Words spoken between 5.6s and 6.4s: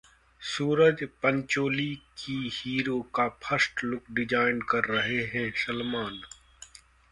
Salman